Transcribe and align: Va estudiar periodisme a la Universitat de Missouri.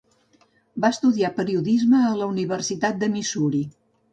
Va 0.85 0.89
estudiar 0.95 1.31
periodisme 1.35 2.01
a 2.07 2.15
la 2.23 2.31
Universitat 2.33 2.99
de 3.05 3.11
Missouri. 3.19 3.63